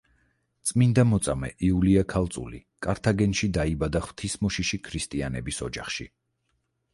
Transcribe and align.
წმინდა 0.69 1.03
მოწამე 1.09 1.49
იულია 1.67 2.03
ქალწული 2.13 2.61
კართაგენში 2.87 3.51
დაიბადა, 3.59 4.03
ღვთისმოშიში 4.07 4.81
ქრისტიანების 4.89 5.63
ოჯახში. 5.69 6.09